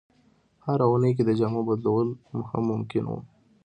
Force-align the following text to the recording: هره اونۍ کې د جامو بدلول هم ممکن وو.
هره 0.65 0.85
اونۍ 0.89 1.11
کې 1.17 1.23
د 1.25 1.31
جامو 1.39 1.61
بدلول 1.69 2.07
هم 2.49 2.63
ممکن 2.71 3.03
وو. 3.09 3.19